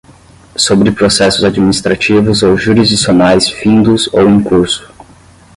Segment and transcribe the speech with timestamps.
[0.55, 4.91] sobre processos administrativos ou jurisdicionais findos ou em curso;